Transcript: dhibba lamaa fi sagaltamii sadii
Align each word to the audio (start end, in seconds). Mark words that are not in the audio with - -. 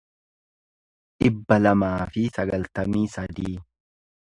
dhibba 1.23 1.59
lamaa 1.67 2.09
fi 2.15 2.25
sagaltamii 2.39 3.05
sadii 3.19 3.57